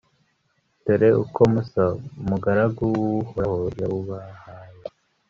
[0.83, 1.83] dore uko musa,
[2.21, 4.77] umugaragu w'uhoraho yawubahaye